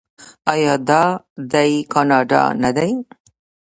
آیا 0.53 0.73
دا 0.89 1.03
دی 1.51 1.71
کاناډا 1.91 2.43
نه 2.63 2.69
دی؟ 2.77 2.91